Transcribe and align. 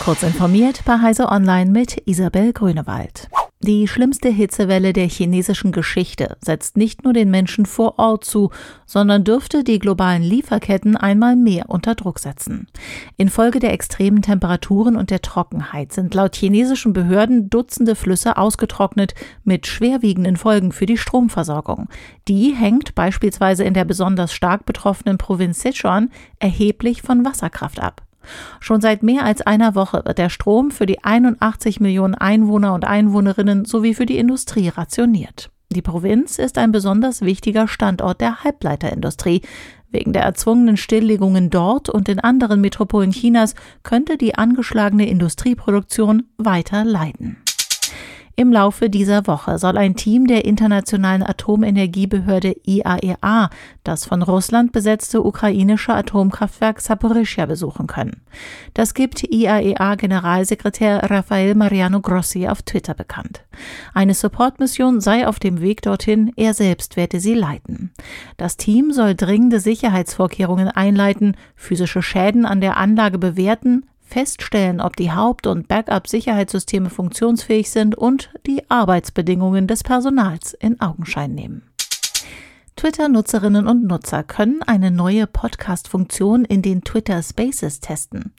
Kurz 0.00 0.22
informiert 0.22 0.82
bei 0.84 1.00
Heise 1.00 1.28
Online 1.28 1.70
mit 1.70 2.02
Isabel 2.06 2.52
Grünewald. 2.52 3.28
Die 3.60 3.88
schlimmste 3.88 4.28
Hitzewelle 4.28 4.92
der 4.92 5.08
chinesischen 5.08 5.72
Geschichte 5.72 6.36
setzt 6.40 6.76
nicht 6.76 7.02
nur 7.02 7.12
den 7.12 7.28
Menschen 7.28 7.66
vor 7.66 7.98
Ort 7.98 8.24
zu, 8.24 8.50
sondern 8.86 9.24
dürfte 9.24 9.64
die 9.64 9.80
globalen 9.80 10.22
Lieferketten 10.22 10.96
einmal 10.96 11.34
mehr 11.34 11.68
unter 11.68 11.96
Druck 11.96 12.20
setzen. 12.20 12.68
Infolge 13.16 13.58
der 13.58 13.72
extremen 13.72 14.22
Temperaturen 14.22 14.96
und 14.96 15.10
der 15.10 15.22
Trockenheit 15.22 15.92
sind 15.92 16.14
laut 16.14 16.36
chinesischen 16.36 16.92
Behörden 16.92 17.50
Dutzende 17.50 17.96
Flüsse 17.96 18.36
ausgetrocknet 18.36 19.14
mit 19.42 19.66
schwerwiegenden 19.66 20.36
Folgen 20.36 20.70
für 20.70 20.86
die 20.86 20.96
Stromversorgung. 20.96 21.88
Die 22.28 22.54
hängt 22.54 22.94
beispielsweise 22.94 23.64
in 23.64 23.74
der 23.74 23.84
besonders 23.84 24.32
stark 24.32 24.64
betroffenen 24.64 25.18
Provinz 25.18 25.60
Sichuan 25.60 26.10
erheblich 26.38 27.02
von 27.02 27.24
Wasserkraft 27.24 27.80
ab. 27.80 28.07
Schon 28.60 28.80
seit 28.80 29.02
mehr 29.02 29.24
als 29.24 29.42
einer 29.42 29.74
Woche 29.74 30.02
wird 30.04 30.18
der 30.18 30.30
Strom 30.30 30.70
für 30.70 30.86
die 30.86 31.04
81 31.04 31.80
Millionen 31.80 32.14
Einwohner 32.14 32.74
und 32.74 32.84
Einwohnerinnen 32.84 33.64
sowie 33.64 33.94
für 33.94 34.06
die 34.06 34.18
Industrie 34.18 34.68
rationiert. 34.68 35.50
Die 35.70 35.82
Provinz 35.82 36.38
ist 36.38 36.56
ein 36.56 36.72
besonders 36.72 37.20
wichtiger 37.20 37.68
Standort 37.68 38.20
der 38.20 38.42
Halbleiterindustrie. 38.42 39.42
Wegen 39.90 40.12
der 40.12 40.22
erzwungenen 40.22 40.76
Stilllegungen 40.76 41.50
dort 41.50 41.88
und 41.88 42.08
in 42.08 42.20
anderen 42.20 42.60
Metropolen 42.60 43.10
Chinas 43.10 43.54
könnte 43.82 44.18
die 44.18 44.34
angeschlagene 44.34 45.08
Industrieproduktion 45.08 46.24
weiter 46.36 46.84
leiden. 46.84 47.36
Im 48.38 48.52
Laufe 48.52 48.88
dieser 48.88 49.26
Woche 49.26 49.58
soll 49.58 49.76
ein 49.76 49.96
Team 49.96 50.28
der 50.28 50.44
Internationalen 50.44 51.24
Atomenergiebehörde 51.24 52.54
IAEA 52.64 53.46
e 53.46 53.56
das 53.82 54.06
von 54.06 54.22
Russland 54.22 54.70
besetzte 54.70 55.24
ukrainische 55.24 55.92
Atomkraftwerk 55.92 56.80
Saporischschja 56.80 57.46
besuchen 57.46 57.88
können. 57.88 58.22
Das 58.74 58.94
gibt 58.94 59.24
IAEA-Generalsekretär 59.24 61.10
Rafael 61.10 61.56
Mariano 61.56 62.00
Grossi 62.00 62.46
auf 62.46 62.62
Twitter 62.62 62.94
bekannt. 62.94 63.42
Eine 63.92 64.14
Supportmission 64.14 65.00
sei 65.00 65.26
auf 65.26 65.40
dem 65.40 65.60
Weg 65.60 65.82
dorthin, 65.82 66.32
er 66.36 66.54
selbst 66.54 66.96
werde 66.96 67.18
sie 67.18 67.34
leiten. 67.34 67.90
Das 68.36 68.56
Team 68.56 68.92
soll 68.92 69.16
dringende 69.16 69.58
Sicherheitsvorkehrungen 69.58 70.68
einleiten, 70.68 71.36
physische 71.56 72.02
Schäden 72.02 72.46
an 72.46 72.60
der 72.60 72.76
Anlage 72.76 73.18
bewerten, 73.18 73.84
feststellen, 74.08 74.80
ob 74.80 74.96
die 74.96 75.12
Haupt- 75.12 75.46
und 75.46 75.68
Backup-Sicherheitssysteme 75.68 76.90
funktionsfähig 76.90 77.70
sind 77.70 77.94
und 77.94 78.30
die 78.46 78.68
Arbeitsbedingungen 78.70 79.66
des 79.66 79.84
Personals 79.84 80.54
in 80.54 80.80
Augenschein 80.80 81.34
nehmen. 81.34 81.62
Twitter-Nutzerinnen 82.88 83.66
und 83.66 83.84
Nutzer 83.84 84.22
können 84.22 84.62
eine 84.62 84.90
neue 84.90 85.26
Podcast-Funktion 85.26 86.46
in 86.46 86.62
den 86.62 86.84
Twitter 86.84 87.22
Spaces 87.22 87.80
testen. 87.80 88.32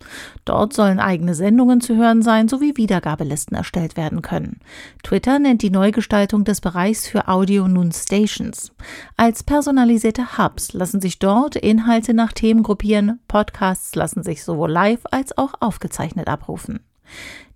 Dort 0.43 0.73
sollen 0.73 0.99
eigene 0.99 1.35
Sendungen 1.35 1.81
zu 1.81 1.95
hören 1.95 2.23
sein 2.23 2.47
sowie 2.47 2.75
Wiedergabelisten 2.75 3.55
erstellt 3.55 3.95
werden 3.95 4.23
können. 4.23 4.59
Twitter 5.03 5.37
nennt 5.37 5.61
die 5.61 5.69
Neugestaltung 5.69 6.45
des 6.45 6.61
Bereichs 6.61 7.07
für 7.07 7.27
Audio 7.27 7.67
nun 7.67 7.91
Stations. 7.91 8.71
Als 9.17 9.43
personalisierte 9.43 10.39
Hubs 10.39 10.73
lassen 10.73 10.99
sich 10.99 11.19
dort 11.19 11.55
Inhalte 11.55 12.15
nach 12.15 12.33
Themen 12.33 12.63
gruppieren, 12.63 13.19
Podcasts 13.27 13.93
lassen 13.93 14.23
sich 14.23 14.43
sowohl 14.43 14.71
live 14.71 15.01
als 15.11 15.37
auch 15.37 15.53
aufgezeichnet 15.59 16.27
abrufen. 16.27 16.79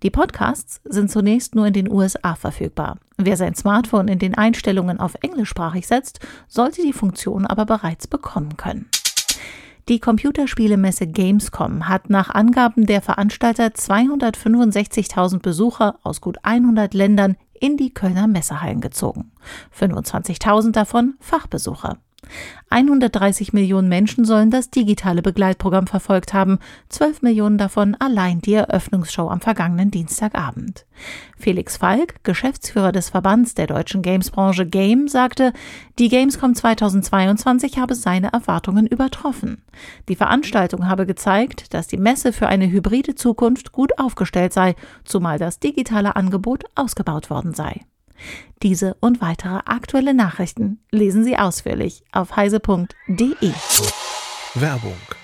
Die 0.02 0.10
Podcasts 0.10 0.80
sind 0.84 1.10
zunächst 1.10 1.54
nur 1.54 1.66
in 1.66 1.72
den 1.72 1.90
USA 1.90 2.34
verfügbar. 2.34 2.98
Wer 3.16 3.36
sein 3.36 3.54
Smartphone 3.54 4.08
in 4.08 4.18
den 4.18 4.34
Einstellungen 4.34 5.00
auf 5.00 5.14
englischsprachig 5.22 5.86
setzt, 5.86 6.20
sollte 6.48 6.82
die 6.82 6.92
Funktion 6.92 7.46
aber 7.46 7.64
bereits 7.64 8.06
bekommen 8.06 8.56
können. 8.56 8.90
Die 9.88 10.00
Computerspielemesse 10.00 11.06
Gamescom 11.06 11.88
hat 11.88 12.08
nach 12.08 12.30
Angaben 12.30 12.86
der 12.86 13.02
Veranstalter 13.02 13.66
265.000 13.66 15.40
Besucher 15.40 15.98
aus 16.02 16.22
gut 16.22 16.38
100 16.42 16.94
Ländern 16.94 17.36
in 17.52 17.76
die 17.76 17.92
Kölner 17.92 18.26
Messehallen 18.26 18.80
gezogen. 18.80 19.32
25.000 19.78 20.72
davon 20.72 21.14
Fachbesucher. 21.20 21.98
130 22.70 23.52
Millionen 23.52 23.88
Menschen 23.88 24.24
sollen 24.24 24.50
das 24.50 24.70
digitale 24.70 25.22
Begleitprogramm 25.22 25.86
verfolgt 25.86 26.34
haben, 26.34 26.58
12 26.88 27.22
Millionen 27.22 27.56
davon 27.56 27.94
allein 28.00 28.40
die 28.40 28.54
Eröffnungsshow 28.54 29.28
am 29.28 29.40
vergangenen 29.40 29.90
Dienstagabend. 29.90 30.86
Felix 31.38 31.76
Falk, 31.76 32.24
Geschäftsführer 32.24 32.90
des 32.90 33.10
Verbands 33.10 33.54
der 33.54 33.66
deutschen 33.68 34.02
Gamesbranche 34.02 34.66
Game, 34.66 35.08
sagte, 35.08 35.52
die 35.98 36.08
Gamescom 36.08 36.54
2022 36.54 37.78
habe 37.78 37.94
seine 37.94 38.32
Erwartungen 38.32 38.86
übertroffen. 38.86 39.62
Die 40.08 40.16
Veranstaltung 40.16 40.88
habe 40.88 41.06
gezeigt, 41.06 41.74
dass 41.74 41.86
die 41.86 41.96
Messe 41.96 42.32
für 42.32 42.48
eine 42.48 42.68
hybride 42.68 43.14
Zukunft 43.14 43.72
gut 43.72 43.98
aufgestellt 43.98 44.52
sei, 44.52 44.74
zumal 45.04 45.38
das 45.38 45.60
digitale 45.60 46.16
Angebot 46.16 46.64
ausgebaut 46.74 47.30
worden 47.30 47.54
sei. 47.54 47.82
Diese 48.62 48.94
und 49.00 49.20
weitere 49.20 49.60
aktuelle 49.66 50.14
Nachrichten 50.14 50.80
lesen 50.90 51.24
Sie 51.24 51.36
ausführlich 51.36 52.02
auf 52.12 52.36
heise.de. 52.36 53.52
Werbung. 54.54 54.96